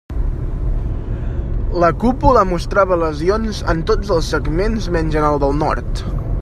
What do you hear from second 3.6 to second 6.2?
en tots els segments menys en el del nord.